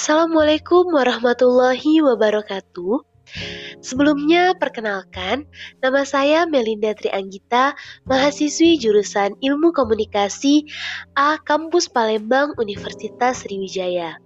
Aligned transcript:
Assalamualaikum 0.00 0.96
warahmatullahi 0.96 2.00
wabarakatuh. 2.00 3.04
Sebelumnya, 3.84 4.56
perkenalkan, 4.56 5.44
nama 5.84 6.08
saya 6.08 6.48
Melinda 6.48 6.96
Trianggita, 6.96 7.76
mahasiswi 8.08 8.80
jurusan 8.80 9.36
Ilmu 9.44 9.76
Komunikasi 9.76 10.64
A 11.20 11.36
Kampus 11.44 11.92
Palembang 11.92 12.56
Universitas 12.56 13.44
Sriwijaya. 13.44 14.16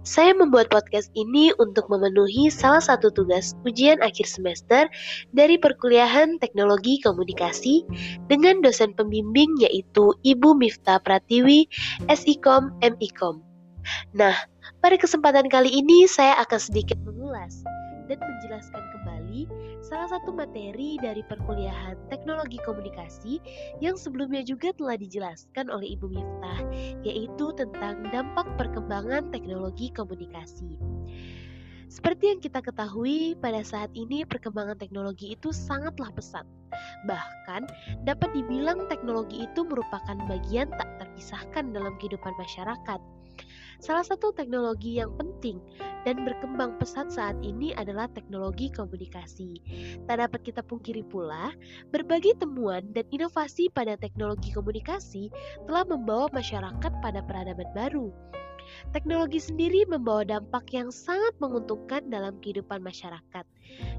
Saya 0.00 0.32
membuat 0.32 0.72
podcast 0.72 1.12
ini 1.12 1.52
untuk 1.60 1.92
memenuhi 1.92 2.48
salah 2.48 2.80
satu 2.80 3.12
tugas 3.12 3.52
ujian 3.68 4.00
akhir 4.00 4.24
semester 4.24 4.88
dari 5.36 5.60
perkuliahan 5.60 6.40
Teknologi 6.40 7.04
Komunikasi 7.04 7.84
dengan 8.32 8.64
dosen 8.64 8.96
pembimbing 8.96 9.60
yaitu 9.60 10.16
Ibu 10.24 10.56
Miftah 10.56 11.04
Pratiwi, 11.04 11.68
SIKOM, 12.08 12.80
MIKOM. 12.80 13.51
Nah, 14.12 14.36
pada 14.80 14.96
kesempatan 14.98 15.48
kali 15.48 15.70
ini 15.72 16.04
saya 16.08 16.38
akan 16.44 16.60
sedikit 16.60 16.98
mengulas 17.02 17.64
dan 18.10 18.18
menjelaskan 18.18 18.82
kembali 18.92 19.46
salah 19.80 20.08
satu 20.10 20.34
materi 20.34 20.98
dari 21.00 21.22
perkuliahan 21.24 21.96
Teknologi 22.10 22.58
Komunikasi 22.66 23.40
yang 23.80 23.96
sebelumnya 23.96 24.42
juga 24.44 24.74
telah 24.76 24.98
dijelaskan 24.98 25.70
oleh 25.70 25.94
Ibu 25.96 26.06
Miftah, 26.10 26.60
yaitu 27.06 27.54
tentang 27.56 28.04
dampak 28.10 28.46
perkembangan 28.58 29.30
teknologi 29.32 29.88
komunikasi. 29.94 30.76
Seperti 31.92 32.32
yang 32.32 32.40
kita 32.40 32.64
ketahui, 32.64 33.36
pada 33.36 33.60
saat 33.60 33.92
ini 33.92 34.24
perkembangan 34.24 34.80
teknologi 34.80 35.36
itu 35.36 35.52
sangatlah 35.52 36.08
pesat. 36.16 36.48
Bahkan, 37.04 37.68
dapat 38.08 38.32
dibilang 38.32 38.88
teknologi 38.88 39.44
itu 39.44 39.60
merupakan 39.60 40.16
bagian 40.24 40.72
tak 40.72 40.88
terpisahkan 41.04 41.68
dalam 41.68 41.92
kehidupan 42.00 42.32
masyarakat. 42.40 43.00
Salah 43.82 44.06
satu 44.06 44.30
teknologi 44.30 45.02
yang 45.02 45.10
penting 45.18 45.58
dan 46.06 46.22
berkembang 46.22 46.78
pesat 46.78 47.10
saat 47.10 47.34
ini 47.42 47.74
adalah 47.74 48.06
teknologi 48.14 48.70
komunikasi. 48.70 49.58
Tak 50.06 50.22
dapat 50.22 50.40
kita 50.46 50.62
pungkiri 50.62 51.02
pula, 51.02 51.50
berbagai 51.90 52.38
temuan 52.38 52.94
dan 52.94 53.02
inovasi 53.10 53.74
pada 53.74 53.98
teknologi 53.98 54.54
komunikasi 54.54 55.34
telah 55.66 55.82
membawa 55.82 56.30
masyarakat 56.30 56.92
pada 57.02 57.26
peradaban 57.26 57.66
baru. 57.74 58.14
Teknologi 58.92 59.40
sendiri 59.40 59.84
membawa 59.88 60.26
dampak 60.26 60.70
yang 60.74 60.92
sangat 60.92 61.32
menguntungkan 61.40 62.06
dalam 62.12 62.36
kehidupan 62.42 62.82
masyarakat. 62.82 63.44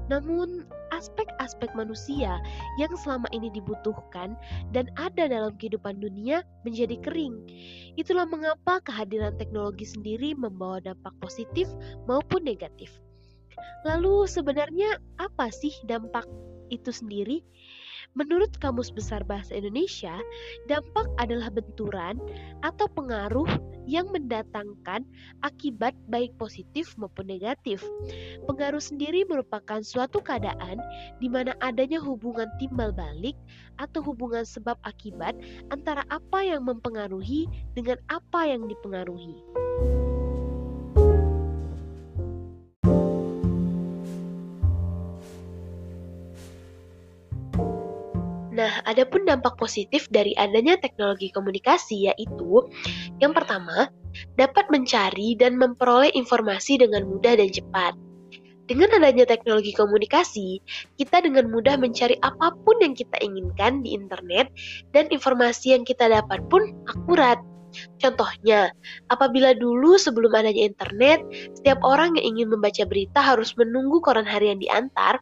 Namun, 0.06 0.68
aspek-aspek 0.92 1.72
manusia 1.74 2.38
yang 2.78 2.92
selama 3.00 3.26
ini 3.34 3.50
dibutuhkan 3.50 4.38
dan 4.70 4.86
ada 4.94 5.26
dalam 5.26 5.56
kehidupan 5.58 5.98
dunia 5.98 6.44
menjadi 6.62 7.00
kering. 7.00 7.34
Itulah 7.98 8.28
mengapa 8.28 8.78
kehadiran 8.84 9.34
teknologi 9.40 9.88
sendiri 9.88 10.36
membawa 10.36 10.78
dampak 10.84 11.14
positif 11.18 11.66
maupun 12.06 12.44
negatif. 12.44 12.92
Lalu, 13.84 14.28
sebenarnya 14.28 15.00
apa 15.20 15.50
sih 15.50 15.72
dampak 15.88 16.24
itu 16.72 16.88
sendiri? 16.90 17.44
Menurut 18.12 18.52
Kamus 18.60 18.92
Besar 18.92 19.24
Bahasa 19.24 19.56
Indonesia, 19.56 20.12
dampak 20.68 21.08
adalah 21.16 21.48
benturan 21.48 22.20
atau 22.60 22.84
pengaruh 22.92 23.48
yang 23.88 24.08
mendatangkan 24.12 25.04
akibat 25.40 25.96
baik 26.12 26.36
positif 26.36 26.92
maupun 27.00 27.24
negatif. 27.28 27.80
Pengaruh 28.44 28.80
sendiri 28.80 29.24
merupakan 29.24 29.80
suatu 29.80 30.20
keadaan 30.20 30.76
di 31.20 31.32
mana 31.32 31.56
adanya 31.64 32.00
hubungan 32.00 32.48
timbal 32.60 32.92
balik 32.92 33.36
atau 33.80 34.04
hubungan 34.04 34.44
sebab 34.44 34.76
akibat 34.84 35.34
antara 35.72 36.04
apa 36.12 36.44
yang 36.44 36.68
mempengaruhi 36.68 37.48
dengan 37.72 37.96
apa 38.12 38.46
yang 38.48 38.68
dipengaruhi. 38.68 39.40
Nah, 48.64 48.80
adapun 48.88 49.28
dampak 49.28 49.60
positif 49.60 50.08
dari 50.08 50.32
adanya 50.40 50.80
teknologi 50.80 51.28
komunikasi 51.28 52.08
yaitu 52.08 52.64
yang 53.20 53.36
pertama, 53.36 53.92
dapat 54.40 54.72
mencari 54.72 55.36
dan 55.36 55.60
memperoleh 55.60 56.08
informasi 56.16 56.80
dengan 56.80 57.04
mudah 57.04 57.36
dan 57.36 57.52
cepat. 57.52 57.92
Dengan 58.64 58.88
adanya 58.96 59.28
teknologi 59.28 59.76
komunikasi, 59.76 60.64
kita 60.96 61.20
dengan 61.20 61.52
mudah 61.52 61.76
mencari 61.76 62.16
apa 62.24 62.56
pun 62.64 62.80
yang 62.80 62.96
kita 62.96 63.20
inginkan 63.20 63.84
di 63.84 63.92
internet 63.92 64.48
dan 64.96 65.12
informasi 65.12 65.76
yang 65.76 65.84
kita 65.84 66.08
dapat 66.08 66.40
pun 66.48 66.64
akurat. 66.88 67.36
Contohnya, 68.00 68.72
apabila 69.12 69.52
dulu 69.52 70.00
sebelum 70.00 70.32
adanya 70.32 70.72
internet, 70.72 71.20
setiap 71.52 71.84
orang 71.84 72.16
yang 72.16 72.32
ingin 72.32 72.48
membaca 72.56 72.88
berita 72.88 73.20
harus 73.20 73.52
menunggu 73.60 74.00
koran 74.00 74.24
harian 74.24 74.56
diantar, 74.56 75.20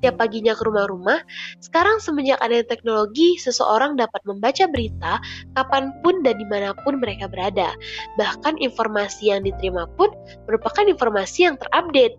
tiap 0.00 0.20
paginya 0.20 0.52
ke 0.56 0.62
rumah-rumah, 0.66 1.22
sekarang 1.62 1.98
semenjak 2.02 2.38
adanya 2.42 2.66
teknologi, 2.66 3.36
seseorang 3.40 3.96
dapat 3.96 4.20
membaca 4.26 4.64
berita 4.68 5.22
kapan 5.54 5.94
pun 6.02 6.20
dan 6.26 6.38
di 6.38 6.46
mana 6.48 6.74
pun 6.82 6.98
mereka 6.98 7.30
berada. 7.30 7.72
Bahkan 8.16 8.60
informasi 8.60 9.32
yang 9.32 9.46
diterima 9.46 9.86
pun 9.94 10.10
merupakan 10.50 10.84
informasi 10.86 11.50
yang 11.50 11.56
terupdate. 11.58 12.18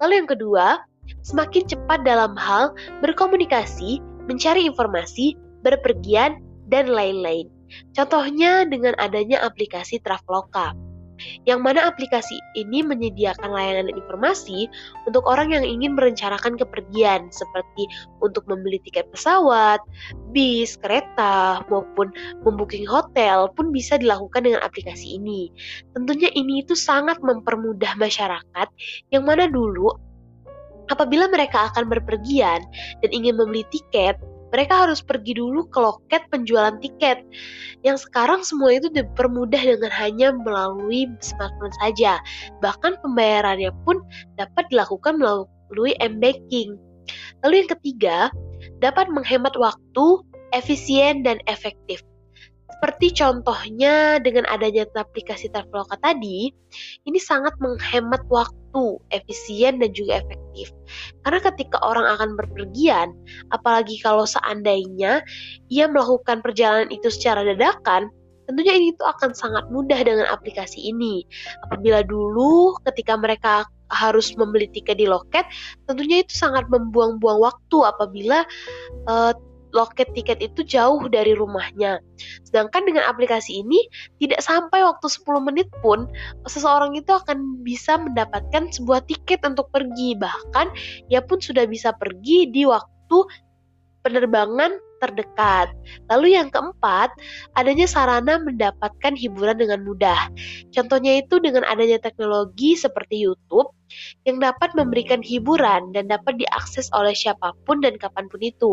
Lalu 0.00 0.12
yang 0.24 0.28
kedua, 0.28 0.66
semakin 1.20 1.68
cepat 1.68 2.02
dalam 2.06 2.32
hal 2.38 2.72
berkomunikasi, 3.04 4.00
mencari 4.28 4.64
informasi, 4.64 5.36
berpergian, 5.60 6.40
dan 6.70 6.88
lain-lain. 6.88 7.50
Contohnya 7.94 8.66
dengan 8.66 8.98
adanya 8.98 9.42
aplikasi 9.46 10.02
Traveloka 10.02 10.74
yang 11.44 11.60
mana 11.64 11.88
aplikasi 11.88 12.36
ini 12.56 12.84
menyediakan 12.84 13.50
layanan 13.50 13.88
informasi 13.92 14.70
untuk 15.06 15.24
orang 15.26 15.52
yang 15.54 15.64
ingin 15.64 15.96
merencanakan 15.96 16.56
kepergian 16.56 17.28
seperti 17.32 17.86
untuk 18.20 18.44
membeli 18.46 18.78
tiket 18.86 19.08
pesawat, 19.12 19.80
bis, 20.34 20.76
kereta, 20.80 21.64
maupun 21.68 22.12
membooking 22.44 22.86
hotel 22.86 23.50
pun 23.54 23.72
bisa 23.72 23.96
dilakukan 23.96 24.46
dengan 24.46 24.60
aplikasi 24.62 25.18
ini. 25.20 25.48
Tentunya 25.96 26.32
ini 26.36 26.62
itu 26.62 26.76
sangat 26.76 27.18
mempermudah 27.20 27.96
masyarakat 27.96 28.68
yang 29.12 29.24
mana 29.26 29.48
dulu 29.50 29.92
apabila 30.90 31.30
mereka 31.30 31.70
akan 31.70 31.86
berpergian 31.86 32.66
dan 33.00 33.10
ingin 33.14 33.38
membeli 33.38 33.62
tiket, 33.70 34.18
mereka 34.50 34.86
harus 34.86 34.98
pergi 35.00 35.38
dulu 35.38 35.66
ke 35.70 35.78
loket 35.78 36.26
penjualan 36.30 36.74
tiket. 36.82 37.22
Yang 37.86 38.10
sekarang 38.10 38.42
semua 38.42 38.74
itu 38.76 38.90
dipermudah 38.90 39.62
dengan 39.62 39.92
hanya 39.94 40.34
melalui 40.34 41.06
smartphone 41.22 41.74
saja. 41.78 42.18
Bahkan 42.58 42.98
pembayarannya 43.00 43.70
pun 43.86 44.02
dapat 44.36 44.66
dilakukan 44.74 45.22
melalui 45.22 45.94
m-banking. 46.02 46.74
Lalu 47.46 47.64
yang 47.64 47.70
ketiga, 47.78 48.16
dapat 48.82 49.08
menghemat 49.08 49.54
waktu, 49.56 50.06
efisien, 50.52 51.22
dan 51.22 51.38
efektif. 51.46 52.02
Seperti 52.78 53.12
contohnya 53.12 54.22
dengan 54.22 54.46
adanya 54.48 54.86
aplikasi 54.96 55.50
Traveloka 55.52 55.98
tadi, 56.00 56.48
ini 57.04 57.18
sangat 57.20 57.52
menghemat 57.60 58.24
waktu, 58.30 58.96
efisien 59.10 59.82
dan 59.82 59.90
juga 59.92 60.22
efektif. 60.22 60.72
Karena 61.26 61.40
ketika 61.44 61.76
orang 61.82 62.06
akan 62.18 62.38
berpergian, 62.38 63.12
apalagi 63.52 63.98
kalau 64.00 64.24
seandainya 64.24 65.20
ia 65.68 65.84
melakukan 65.90 66.40
perjalanan 66.40 66.88
itu 66.88 67.12
secara 67.12 67.44
dadakan, 67.44 68.08
tentunya 68.50 68.74
ini 68.74 68.90
itu 68.90 69.04
akan 69.06 69.30
sangat 69.30 69.66
mudah 69.70 70.00
dengan 70.02 70.26
aplikasi 70.26 70.90
ini. 70.90 71.22
Apabila 71.68 72.02
dulu 72.02 72.74
ketika 72.88 73.14
mereka 73.14 73.54
harus 73.90 74.34
membeli 74.38 74.70
tiket 74.70 74.98
di 74.98 75.06
loket, 75.06 75.46
tentunya 75.86 76.22
itu 76.22 76.34
sangat 76.34 76.66
membuang-buang 76.70 77.42
waktu 77.42 77.78
apabila 77.82 78.46
uh, 79.10 79.34
loket 79.70 80.10
tiket 80.12 80.42
itu 80.42 80.66
jauh 80.66 81.06
dari 81.08 81.34
rumahnya. 81.34 82.02
Sedangkan 82.46 82.84
dengan 82.86 83.06
aplikasi 83.06 83.62
ini 83.62 83.78
tidak 84.18 84.42
sampai 84.42 84.82
waktu 84.82 85.06
10 85.06 85.46
menit 85.46 85.68
pun 85.80 86.10
seseorang 86.46 86.98
itu 86.98 87.10
akan 87.10 87.62
bisa 87.62 87.98
mendapatkan 87.98 88.70
sebuah 88.70 89.06
tiket 89.06 89.42
untuk 89.46 89.70
pergi. 89.70 90.18
Bahkan 90.18 90.66
ia 91.08 91.22
pun 91.22 91.38
sudah 91.38 91.64
bisa 91.70 91.94
pergi 91.94 92.50
di 92.50 92.66
waktu 92.66 93.18
penerbangan 94.02 94.89
terdekat. 95.00 95.72
Lalu 96.12 96.36
yang 96.36 96.52
keempat, 96.52 97.10
adanya 97.56 97.88
sarana 97.88 98.36
mendapatkan 98.38 99.16
hiburan 99.16 99.56
dengan 99.56 99.80
mudah. 99.82 100.28
Contohnya 100.70 101.18
itu 101.18 101.40
dengan 101.40 101.64
adanya 101.66 101.98
teknologi 101.98 102.76
seperti 102.76 103.24
YouTube 103.24 103.72
yang 104.24 104.38
dapat 104.38 104.70
memberikan 104.78 105.18
hiburan 105.20 105.90
dan 105.90 106.06
dapat 106.06 106.38
diakses 106.38 106.86
oleh 106.94 107.10
siapa 107.16 107.54
pun 107.66 107.82
dan 107.82 107.98
kapan 107.98 108.30
pun 108.30 108.40
itu. 108.42 108.72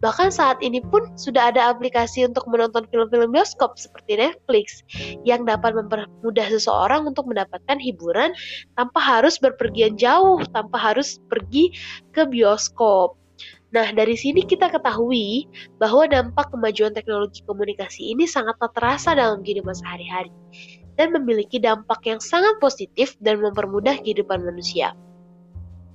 Bahkan 0.00 0.32
saat 0.32 0.60
ini 0.64 0.80
pun 0.80 1.04
sudah 1.20 1.52
ada 1.52 1.68
aplikasi 1.68 2.24
untuk 2.24 2.48
menonton 2.48 2.88
film-film 2.88 3.32
bioskop 3.32 3.76
seperti 3.76 4.16
Netflix 4.16 4.80
yang 5.26 5.44
dapat 5.44 5.76
mempermudah 5.76 6.48
seseorang 6.48 7.04
untuk 7.04 7.28
mendapatkan 7.28 7.76
hiburan 7.76 8.32
tanpa 8.78 9.00
harus 9.00 9.36
berpergian 9.36 10.00
jauh, 10.00 10.40
tanpa 10.52 10.80
harus 10.80 11.20
pergi 11.28 11.74
ke 12.14 12.24
bioskop. 12.24 13.23
Nah, 13.74 13.90
dari 13.90 14.14
sini 14.14 14.46
kita 14.46 14.70
ketahui 14.70 15.50
bahwa 15.82 16.06
dampak 16.06 16.54
kemajuan 16.54 16.94
teknologi 16.94 17.42
komunikasi 17.42 18.14
ini 18.14 18.22
sangat 18.22 18.54
terasa 18.70 19.18
dalam 19.18 19.42
kehidupan 19.42 19.74
sehari-hari. 19.74 20.30
dan 20.94 21.10
memiliki 21.10 21.58
dampak 21.58 22.06
yang 22.06 22.22
sangat 22.22 22.54
positif 22.62 23.18
dan 23.18 23.42
mempermudah 23.42 23.98
kehidupan 23.98 24.46
manusia. 24.46 24.94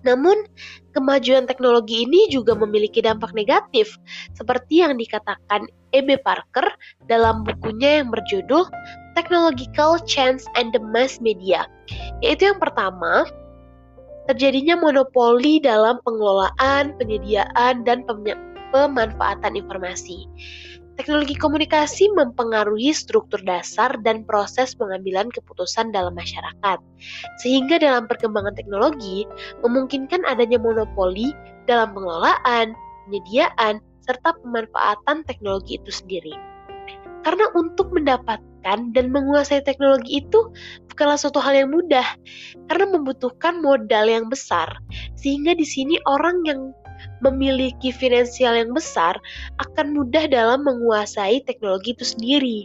Namun, 0.04 0.48
kemajuan 0.96 1.44
teknologi 1.44 2.08
ini 2.08 2.32
juga 2.32 2.56
memiliki 2.56 3.04
dampak 3.04 3.36
negatif, 3.36 4.00
seperti 4.32 4.84
yang 4.84 4.96
dikatakan 4.96 5.68
E.B. 5.92 6.24
Parker 6.24 6.68
dalam 7.12 7.44
bukunya 7.44 8.04
yang 8.04 8.12
berjudul 8.12 8.68
Technological 9.20 10.00
Change 10.08 10.44
and 10.56 10.72
the 10.72 10.80
Mass 10.80 11.20
Media, 11.20 11.68
yaitu 12.24 12.48
yang 12.48 12.60
pertama, 12.64 13.28
terjadinya 14.30 14.78
monopoli 14.78 15.58
dalam 15.58 15.98
pengelolaan, 16.06 16.94
penyediaan, 17.02 17.82
dan 17.82 18.06
pemanfaatan 18.70 19.58
informasi. 19.58 20.30
Teknologi 21.02 21.34
komunikasi 21.34 22.12
mempengaruhi 22.14 22.92
struktur 22.92 23.40
dasar 23.42 23.96
dan 24.04 24.28
proses 24.28 24.76
pengambilan 24.76 25.32
keputusan 25.34 25.90
dalam 25.96 26.14
masyarakat, 26.14 26.78
sehingga 27.42 27.82
dalam 27.82 28.06
perkembangan 28.06 28.54
teknologi 28.54 29.24
memungkinkan 29.64 30.22
adanya 30.28 30.60
monopoli 30.60 31.34
dalam 31.66 31.96
pengelolaan, 31.96 32.76
penyediaan, 33.08 33.80
serta 34.04 34.36
pemanfaatan 34.44 35.24
teknologi 35.26 35.80
itu 35.80 35.90
sendiri. 35.90 36.36
Karena 37.30 37.46
untuk 37.54 37.94
mendapatkan 37.94 38.90
dan 38.90 39.06
menguasai 39.14 39.62
teknologi 39.62 40.18
itu 40.26 40.50
bukanlah 40.90 41.14
suatu 41.14 41.38
hal 41.38 41.54
yang 41.54 41.70
mudah, 41.70 42.02
karena 42.66 42.90
membutuhkan 42.90 43.62
modal 43.62 44.10
yang 44.10 44.34
besar, 44.34 44.66
sehingga 45.14 45.54
di 45.54 45.62
sini 45.62 46.02
orang 46.10 46.42
yang 46.50 46.74
memiliki 47.22 47.94
finansial 47.94 48.58
yang 48.58 48.74
besar 48.74 49.14
akan 49.62 49.94
mudah 49.94 50.26
dalam 50.26 50.66
menguasai 50.66 51.46
teknologi 51.46 51.94
itu 51.94 52.02
sendiri. 52.18 52.60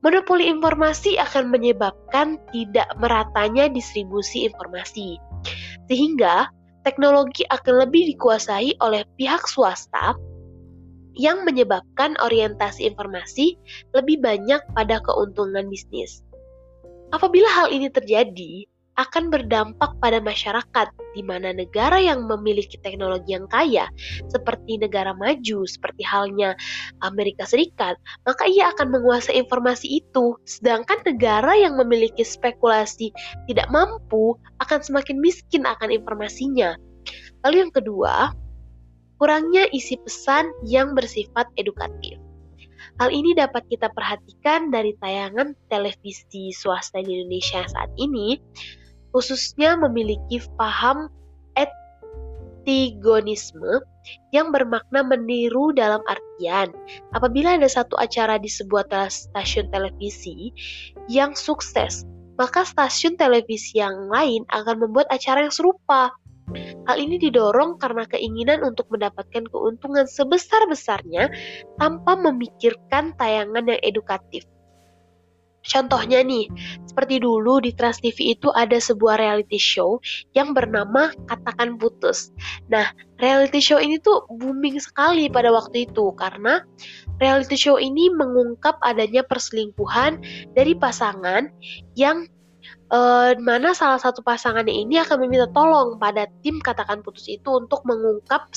Monopoli 0.00 0.48
informasi 0.48 1.20
akan 1.20 1.52
menyebabkan 1.52 2.40
tidak 2.56 2.88
meratanya 2.96 3.68
distribusi 3.68 4.48
informasi, 4.48 5.20
sehingga 5.84 6.48
teknologi 6.88 7.44
akan 7.52 7.84
lebih 7.84 8.16
dikuasai 8.16 8.72
oleh 8.80 9.04
pihak 9.20 9.44
swasta 9.44 10.16
yang 11.16 11.42
menyebabkan 11.46 12.14
orientasi 12.20 12.86
informasi 12.86 13.56
lebih 13.96 14.22
banyak 14.22 14.60
pada 14.74 15.02
keuntungan 15.02 15.66
bisnis. 15.70 16.22
Apabila 17.10 17.50
hal 17.50 17.74
ini 17.74 17.90
terjadi, 17.90 18.70
akan 19.00 19.32
berdampak 19.32 19.96
pada 20.02 20.20
masyarakat, 20.20 20.92
di 21.16 21.22
mana 21.24 21.56
negara 21.56 21.96
yang 21.96 22.28
memiliki 22.28 22.76
teknologi 22.84 23.32
yang 23.32 23.48
kaya, 23.48 23.88
seperti 24.28 24.76
negara 24.76 25.16
maju, 25.16 25.64
seperti 25.64 26.04
halnya 26.04 26.52
Amerika 27.00 27.48
Serikat, 27.48 27.96
maka 28.28 28.44
ia 28.44 28.68
akan 28.76 28.92
menguasai 28.92 29.40
informasi 29.40 30.04
itu, 30.04 30.36
sedangkan 30.44 31.00
negara 31.08 31.56
yang 31.56 31.80
memiliki 31.80 32.20
spekulasi 32.20 33.08
tidak 33.48 33.66
mampu 33.72 34.36
akan 34.60 34.80
semakin 34.84 35.16
miskin 35.16 35.64
akan 35.64 35.88
informasinya. 35.88 36.76
Lalu 37.40 37.66
yang 37.66 37.72
kedua, 37.72 38.36
kurangnya 39.20 39.68
isi 39.76 40.00
pesan 40.00 40.48
yang 40.64 40.96
bersifat 40.96 41.44
edukatif. 41.60 42.16
Hal 42.96 43.12
ini 43.12 43.36
dapat 43.36 43.68
kita 43.68 43.92
perhatikan 43.92 44.72
dari 44.72 44.96
tayangan 44.96 45.52
televisi 45.68 46.48
swasta 46.56 47.04
di 47.04 47.20
Indonesia 47.20 47.60
saat 47.68 47.92
ini, 48.00 48.40
khususnya 49.12 49.76
memiliki 49.76 50.40
paham 50.56 51.12
etigonisme 52.64 53.84
yang 54.32 54.48
bermakna 54.48 55.04
meniru 55.04 55.76
dalam 55.76 56.00
artian 56.08 56.72
apabila 57.12 57.60
ada 57.60 57.68
satu 57.68 58.00
acara 58.00 58.40
di 58.40 58.48
sebuah 58.48 58.88
stasiun 58.88 59.68
televisi 59.68 60.52
yang 61.12 61.36
sukses, 61.36 62.08
maka 62.40 62.64
stasiun 62.64 63.20
televisi 63.20 63.80
yang 63.84 64.08
lain 64.08 64.48
akan 64.48 64.80
membuat 64.80 65.04
acara 65.12 65.44
yang 65.44 65.52
serupa. 65.52 66.08
Hal 66.86 66.96
ini 66.98 67.16
didorong 67.16 67.78
karena 67.80 68.04
keinginan 68.06 68.62
untuk 68.66 68.90
mendapatkan 68.90 69.46
keuntungan 69.48 70.06
sebesar-besarnya 70.06 71.30
tanpa 71.78 72.16
memikirkan 72.18 73.14
tayangan 73.16 73.70
yang 73.70 73.80
edukatif. 73.82 74.44
Contohnya 75.60 76.24
nih, 76.24 76.48
seperti 76.88 77.20
dulu 77.20 77.60
di 77.60 77.76
Trans 77.76 78.00
TV 78.00 78.32
itu 78.32 78.48
ada 78.48 78.80
sebuah 78.80 79.20
reality 79.20 79.60
show 79.60 80.00
yang 80.32 80.56
bernama 80.56 81.12
Katakan 81.28 81.76
Putus. 81.76 82.32
Nah, 82.72 82.88
reality 83.20 83.60
show 83.60 83.76
ini 83.76 84.00
tuh 84.00 84.24
booming 84.32 84.80
sekali 84.80 85.28
pada 85.28 85.52
waktu 85.52 85.84
itu 85.84 86.16
karena 86.16 86.64
reality 87.20 87.60
show 87.60 87.76
ini 87.76 88.08
mengungkap 88.08 88.80
adanya 88.80 89.20
perselingkuhan 89.20 90.24
dari 90.56 90.72
pasangan 90.72 91.52
yang 91.92 92.24
uh, 92.90 93.32
mana 93.38 93.72
salah 93.72 93.98
satu 93.98 94.20
pasangannya 94.20 94.74
ini 94.74 95.00
akan 95.00 95.24
meminta 95.26 95.48
tolong 95.50 95.96
pada 95.96 96.26
tim 96.44 96.60
katakan 96.60 97.00
putus 97.00 97.26
itu 97.26 97.48
untuk 97.50 97.82
mengungkap 97.86 98.50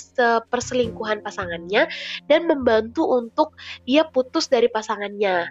perselingkuhan 0.50 1.22
pasangannya 1.22 1.88
dan 2.28 2.50
membantu 2.50 3.08
untuk 3.08 3.56
dia 3.88 4.06
putus 4.10 4.50
dari 4.50 4.68
pasangannya 4.70 5.50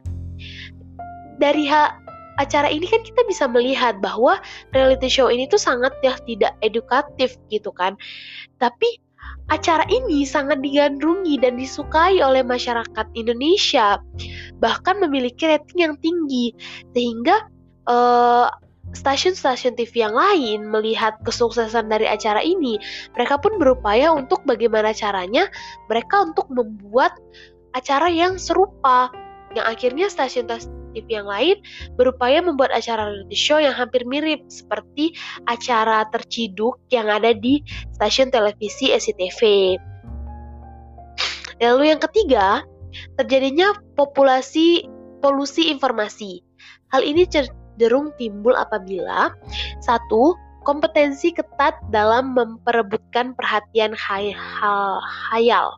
dari 1.42 1.66
ha 1.66 1.98
acara 2.40 2.68
ini 2.72 2.88
kan 2.88 3.04
kita 3.04 3.22
bisa 3.28 3.44
melihat 3.44 4.00
bahwa 4.00 4.40
reality 4.72 5.08
show 5.10 5.28
ini 5.28 5.44
tuh 5.48 5.60
sangat 5.60 5.92
ya 6.00 6.16
tidak 6.24 6.56
edukatif 6.64 7.36
gitu 7.52 7.68
kan. 7.74 7.98
Tapi 8.56 8.88
acara 9.52 9.84
ini 9.92 10.24
sangat 10.24 10.64
digandrungi 10.64 11.36
dan 11.42 11.60
disukai 11.60 12.24
oleh 12.24 12.40
masyarakat 12.40 13.06
Indonesia, 13.12 14.00
bahkan 14.62 14.96
memiliki 15.02 15.44
rating 15.44 15.78
yang 15.92 15.94
tinggi 16.00 16.56
sehingga 16.96 17.52
uh, 17.90 18.48
stasiun-stasiun 18.92 19.74
TV 19.76 20.04
yang 20.04 20.14
lain 20.16 20.68
melihat 20.68 21.16
kesuksesan 21.24 21.88
dari 21.88 22.08
acara 22.08 22.40
ini, 22.44 22.76
mereka 23.16 23.40
pun 23.40 23.56
berupaya 23.56 24.12
untuk 24.12 24.44
bagaimana 24.44 24.92
caranya 24.92 25.48
mereka 25.88 26.24
untuk 26.24 26.48
membuat 26.52 27.16
acara 27.72 28.12
yang 28.12 28.36
serupa 28.36 29.08
yang 29.52 29.68
akhirnya 29.68 30.08
stasiun 30.08 30.48
TV 30.92 31.08
yang 31.08 31.28
lain 31.28 31.56
berupaya 31.96 32.44
membuat 32.44 32.72
acara 32.72 33.08
reality 33.08 33.36
show 33.36 33.56
yang 33.60 33.72
hampir 33.72 34.04
mirip 34.04 34.44
seperti 34.48 35.16
acara 35.48 36.04
terciduk 36.12 36.80
yang 36.92 37.08
ada 37.08 37.32
di 37.32 37.64
stasiun 37.96 38.28
televisi 38.28 38.92
SCTV. 38.92 39.40
Lalu 41.60 41.94
yang 41.94 42.00
ketiga, 42.00 42.64
terjadinya 43.16 43.72
populasi 43.96 44.84
polusi 45.24 45.72
informasi. 45.72 46.44
Hal 46.92 47.06
ini 47.06 47.24
cenderung 47.74 48.12
timbul 48.20 48.52
apabila 48.54 49.32
satu 49.80 50.36
kompetensi 50.62 51.34
ketat 51.34 51.74
dalam 51.90 52.38
memperebutkan 52.38 53.34
perhatian 53.34 53.96
hayal. 53.98 55.74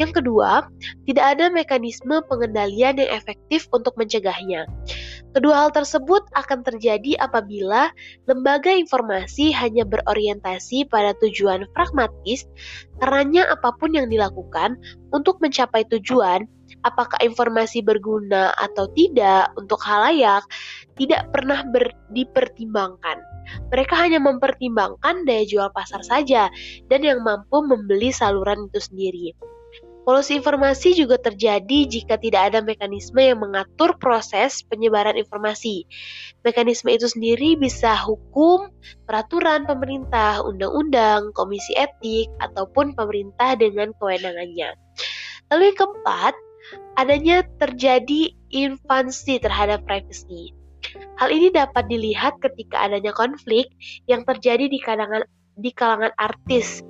Yang 0.00 0.24
kedua, 0.24 0.64
tidak 1.04 1.36
ada 1.36 1.52
mekanisme 1.52 2.24
pengendalian 2.24 2.96
yang 2.96 3.12
efektif 3.12 3.68
untuk 3.70 3.92
mencegahnya. 4.00 4.64
Kedua 5.30 5.62
hal 5.62 5.70
tersebut 5.70 6.24
akan 6.34 6.66
terjadi 6.66 7.20
apabila 7.20 7.92
lembaga 8.26 8.72
informasi 8.72 9.54
hanya 9.54 9.86
berorientasi 9.86 10.88
pada 10.90 11.14
tujuan 11.22 11.68
pragmatis, 11.76 12.48
karena 12.98 13.46
apa 13.52 13.70
pun 13.76 13.94
yang 13.94 14.08
dilakukan 14.10 14.74
untuk 15.14 15.38
mencapai 15.38 15.84
tujuan, 15.92 16.48
apakah 16.82 17.20
informasi 17.22 17.84
berguna 17.84 18.56
atau 18.56 18.88
tidak 18.96 19.52
untuk 19.54 19.78
halayak, 19.84 20.42
tidak 21.00 21.32
pernah 21.32 21.64
ber 21.64 21.96
dipertimbangkan. 22.12 23.18
Mereka 23.72 23.96
hanya 23.96 24.20
mempertimbangkan 24.20 25.24
daya 25.24 25.48
jual 25.48 25.72
pasar 25.72 26.04
saja 26.04 26.52
dan 26.92 27.00
yang 27.00 27.24
mampu 27.24 27.64
membeli 27.64 28.12
saluran 28.12 28.68
itu 28.68 28.78
sendiri. 28.78 29.26
Polusi 30.00 30.40
informasi 30.40 30.96
juga 30.96 31.20
terjadi 31.20 31.86
jika 31.86 32.16
tidak 32.16 32.50
ada 32.52 32.64
mekanisme 32.64 33.20
yang 33.20 33.36
mengatur 33.36 33.94
proses 34.00 34.64
penyebaran 34.64 35.14
informasi. 35.14 35.84
Mekanisme 36.40 36.88
itu 36.88 37.04
sendiri 37.04 37.54
bisa 37.60 37.94
hukum, 38.00 38.72
peraturan 39.04 39.68
pemerintah, 39.68 40.40
undang-undang, 40.40 41.36
komisi 41.36 41.76
etik, 41.76 42.32
ataupun 42.40 42.96
pemerintah 42.96 43.54
dengan 43.60 43.92
kewenangannya. 44.00 44.72
Lalu 45.52 45.62
yang 45.68 45.78
keempat, 45.78 46.34
adanya 46.96 47.36
terjadi 47.60 48.32
invasi 48.50 49.36
terhadap 49.38 49.84
privasi. 49.84 50.59
Hal 51.18 51.28
ini 51.30 51.52
dapat 51.52 51.86
dilihat 51.86 52.40
ketika 52.40 52.86
adanya 52.88 53.14
konflik 53.14 53.70
yang 54.10 54.24
terjadi 54.24 54.66
di 54.66 54.78
kalangan 54.82 55.26
di 55.60 55.70
kalangan 55.74 56.12
artis 56.16 56.80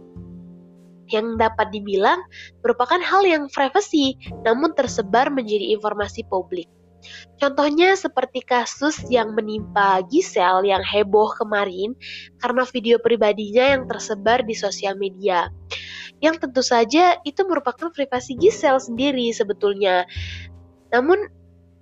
yang 1.11 1.35
dapat 1.35 1.75
dibilang 1.75 2.23
merupakan 2.63 3.03
hal 3.03 3.27
yang 3.27 3.51
privasi 3.51 4.15
namun 4.47 4.71
tersebar 4.79 5.29
menjadi 5.29 5.75
informasi 5.75 6.23
publik. 6.31 6.71
Contohnya 7.41 7.97
seperti 7.97 8.45
kasus 8.45 9.01
yang 9.09 9.33
menimpa 9.33 10.05
Giselle 10.13 10.69
yang 10.69 10.85
heboh 10.85 11.33
kemarin 11.33 11.97
karena 12.39 12.63
video 12.69 13.01
pribadinya 13.01 13.73
yang 13.77 13.89
tersebar 13.89 14.45
di 14.45 14.53
sosial 14.53 15.01
media. 15.01 15.49
Yang 16.21 16.45
tentu 16.45 16.61
saja 16.61 17.17
itu 17.25 17.41
merupakan 17.49 17.89
privasi 17.89 18.37
Giselle 18.37 18.81
sendiri 18.81 19.33
sebetulnya. 19.33 20.05
Namun 20.93 21.40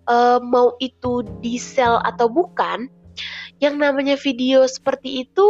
uh, 0.09 0.41
mau 0.43 0.75
itu 0.81 1.23
di 1.45 1.61
sel 1.61 2.01
atau 2.03 2.27
bukan, 2.27 2.89
yang 3.63 3.79
namanya 3.79 4.17
video 4.19 4.65
seperti 4.67 5.29
itu 5.29 5.47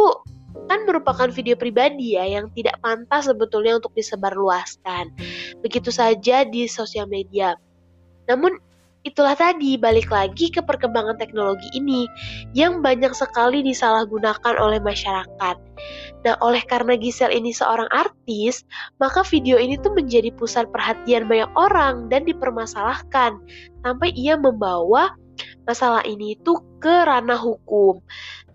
kan 0.69 0.85
merupakan 0.85 1.29
video 1.29 1.53
pribadi 1.53 2.17
ya 2.17 2.25
yang 2.25 2.49
tidak 2.53 2.77
pantas 2.81 3.29
sebetulnya 3.29 3.77
untuk 3.81 3.93
disebarluaskan. 3.93 5.13
Begitu 5.61 5.89
saja 5.89 6.45
di 6.45 6.65
sosial 6.69 7.05
media. 7.09 7.57
Namun 8.29 8.57
itulah 9.07 9.35
tadi 9.35 9.79
balik 9.79 10.11
lagi 10.11 10.51
ke 10.51 10.59
perkembangan 10.59 11.15
teknologi 11.15 11.67
ini 11.71 12.03
yang 12.51 12.83
banyak 12.83 13.15
sekali 13.15 13.63
disalahgunakan 13.63 14.55
oleh 14.59 14.79
masyarakat. 14.83 15.55
Nah, 16.27 16.35
oleh 16.43 16.59
karena 16.67 16.99
Gisel 16.99 17.31
ini 17.31 17.55
seorang 17.55 17.87
artis, 17.95 18.67
maka 18.99 19.23
video 19.23 19.55
ini 19.55 19.79
tuh 19.79 19.95
menjadi 19.95 20.35
pusat 20.35 20.67
perhatian 20.67 21.31
banyak 21.31 21.47
orang 21.55 22.11
dan 22.11 22.27
dipermasalahkan 22.27 23.39
sampai 23.87 24.11
ia 24.19 24.35
membawa 24.35 25.15
masalah 25.63 26.03
ini 26.03 26.35
itu 26.35 26.59
ke 26.83 27.07
ranah 27.07 27.39
hukum. 27.39 28.03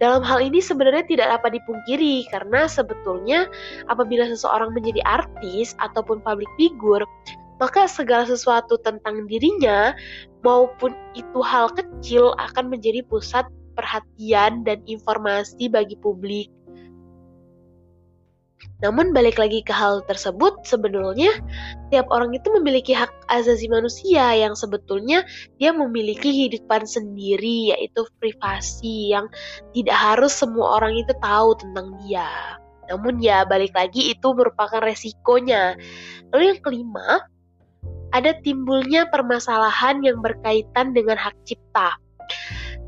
Dalam 0.03 0.21
hal 0.27 0.43
ini 0.45 0.61
sebenarnya 0.61 1.07
tidak 1.07 1.41
dapat 1.41 1.57
dipungkiri 1.57 2.29
karena 2.29 2.69
sebetulnya 2.69 3.49
apabila 3.89 4.29
seseorang 4.29 4.77
menjadi 4.77 5.01
artis 5.07 5.73
ataupun 5.81 6.21
public 6.21 6.51
figure, 6.61 7.07
maka 7.63 7.87
segala 7.87 8.27
sesuatu 8.27 8.79
tentang 8.83 9.27
dirinya 9.31 9.95
maupun 10.43 10.93
itu 11.15 11.41
hal 11.41 11.71
kecil 11.73 12.35
akan 12.37 12.71
menjadi 12.71 13.01
pusat 13.07 13.47
perhatian 13.75 14.63
dan 14.63 14.83
informasi 14.87 15.67
bagi 15.71 15.99
publik. 15.99 16.51
Namun 18.83 19.17
balik 19.17 19.41
lagi 19.41 19.65
ke 19.65 19.73
hal 19.73 20.05
tersebut, 20.05 20.61
sebenarnya 20.69 21.33
tiap 21.89 22.05
orang 22.13 22.37
itu 22.37 22.53
memiliki 22.53 22.93
hak 22.93 23.09
asasi 23.33 23.71
manusia 23.71 24.35
yang 24.37 24.53
sebetulnya 24.53 25.25
dia 25.57 25.73
memiliki 25.73 26.29
kehidupan 26.29 26.85
sendiri 26.85 27.73
yaitu 27.73 28.05
privasi 28.21 29.15
yang 29.15 29.31
tidak 29.73 29.97
harus 29.97 30.33
semua 30.37 30.81
orang 30.81 30.97
itu 31.01 31.13
tahu 31.23 31.57
tentang 31.57 31.97
dia. 32.05 32.29
Namun 32.93 33.21
ya 33.25 33.49
balik 33.49 33.73
lagi 33.73 34.13
itu 34.13 34.29
merupakan 34.37 34.81
resikonya. 34.85 35.81
Lalu 36.33 36.57
yang 36.57 36.61
kelima, 36.61 37.25
ada 38.15 38.31
timbulnya 38.47 39.11
permasalahan 39.11 39.99
yang 40.07 40.23
berkaitan 40.23 40.95
dengan 40.95 41.19
hak 41.19 41.35
cipta. 41.43 41.99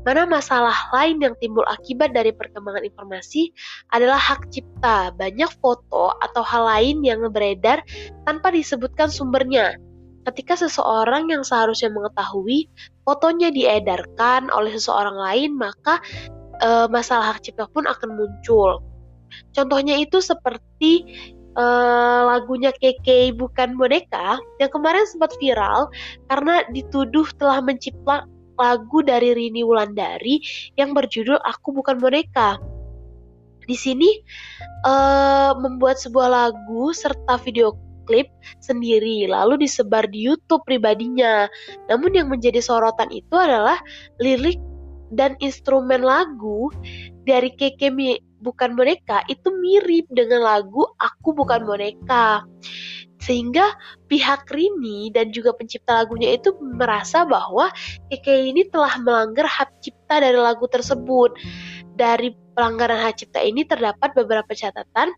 Mana 0.07 0.23
masalah 0.23 0.87
lain 0.95 1.19
yang 1.19 1.35
timbul 1.43 1.67
akibat 1.67 2.15
dari 2.15 2.31
perkembangan 2.31 2.87
informasi 2.87 3.51
adalah 3.91 4.15
hak 4.15 4.47
cipta. 4.55 5.11
Banyak 5.11 5.51
foto 5.59 6.15
atau 6.23 6.39
hal 6.47 6.63
lain 6.63 7.03
yang 7.03 7.27
beredar 7.27 7.83
tanpa 8.23 8.55
disebutkan 8.55 9.11
sumbernya. 9.11 9.75
Ketika 10.23 10.55
seseorang 10.55 11.27
yang 11.27 11.43
seharusnya 11.43 11.91
mengetahui 11.91 12.71
fotonya 13.03 13.51
diedarkan 13.51 14.47
oleh 14.47 14.71
seseorang 14.79 15.19
lain, 15.19 15.59
maka 15.59 15.99
e, 16.63 16.87
masalah 16.87 17.35
hak 17.35 17.43
cipta 17.43 17.67
pun 17.67 17.83
akan 17.83 18.15
muncul. 18.15 18.79
Contohnya 19.51 19.99
itu 19.99 20.23
seperti 20.23 21.03
uh, 21.57 22.21
lagunya 22.29 22.71
Keke 22.71 23.33
bukan 23.33 23.75
boneka 23.75 24.37
yang 24.61 24.71
kemarin 24.71 25.03
sempat 25.09 25.33
viral 25.41 25.89
karena 26.29 26.63
dituduh 26.71 27.27
telah 27.35 27.59
mencipta 27.59 28.29
lagu 28.57 29.05
dari 29.05 29.33
Rini 29.37 29.61
Wulandari 29.61 30.41
yang 30.77 30.93
berjudul 30.97 31.37
Aku 31.45 31.73
Bukan 31.77 32.01
Boneka. 32.01 32.57
Di 33.67 33.75
sini 33.75 34.07
uh, 34.87 35.51
membuat 35.59 35.99
sebuah 35.99 36.29
lagu 36.31 36.95
serta 36.95 37.35
video 37.43 37.75
klip 38.07 38.31
sendiri 38.63 39.27
lalu 39.27 39.67
disebar 39.67 40.07
di 40.07 40.23
YouTube 40.25 40.63
pribadinya. 40.63 41.45
Namun 41.91 42.15
yang 42.15 42.31
menjadi 42.31 42.63
sorotan 42.63 43.11
itu 43.11 43.35
adalah 43.35 43.77
lirik 44.23 44.57
dan 45.11 45.35
instrumen 45.43 46.01
lagu 46.03 46.71
dari 47.27 47.51
Keke 47.53 47.91
bukan 48.41 48.77
boneka 48.77 49.25
itu 49.27 49.49
mirip 49.57 50.05
dengan 50.11 50.45
lagu 50.45 50.85
Aku 50.97 51.33
Bukan 51.33 51.65
Boneka. 51.65 52.45
Sehingga 53.17 53.73
pihak 54.05 54.45
Rini 54.53 55.09
dan 55.09 55.33
juga 55.33 55.51
pencipta 55.57 56.05
lagunya 56.05 56.37
itu 56.37 56.53
merasa 56.61 57.25
bahwa 57.25 57.73
Keke 58.13 58.53
ini 58.53 58.69
telah 58.69 58.93
melanggar 59.01 59.49
hak 59.49 59.81
cipta 59.81 60.21
dari 60.21 60.37
lagu 60.37 60.69
tersebut. 60.69 61.33
Dari 61.97 62.29
pelanggaran 62.53 63.09
hak 63.09 63.17
cipta 63.17 63.41
ini 63.41 63.65
terdapat 63.65 64.13
beberapa 64.13 64.53
catatan 64.53 65.17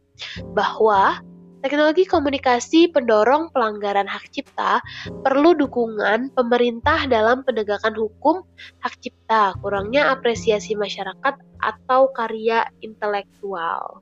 bahwa 0.55 1.19
Teknologi 1.59 2.07
komunikasi 2.07 2.87
pendorong 2.87 3.51
pelanggaran 3.51 4.07
hak 4.07 4.31
cipta 4.31 4.79
perlu 5.27 5.51
dukungan 5.59 6.31
pemerintah 6.31 7.03
dalam 7.03 7.43
penegakan 7.43 7.99
hukum 7.99 8.47
hak 8.79 8.95
cipta, 9.03 9.51
kurangnya 9.59 10.07
apresiasi 10.07 10.79
masyarakat 10.79 11.35
atau 11.59 12.15
karya 12.15 12.63
intelektual. 12.79 13.99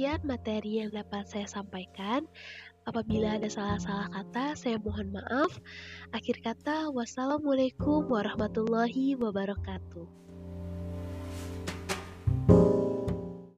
Sekian 0.00 0.22
materi 0.22 0.86
yang 0.86 0.94
dapat 0.94 1.26
saya 1.26 1.50
sampaikan. 1.50 2.24
Apabila 2.90 3.38
ada 3.38 3.46
salah-salah 3.46 4.10
kata, 4.10 4.58
saya 4.58 4.74
mohon 4.82 5.14
maaf. 5.14 5.62
Akhir 6.10 6.42
kata, 6.42 6.90
wassalamualaikum 6.90 8.10
warahmatullahi 8.10 9.14
wabarakatuh. 9.14 10.29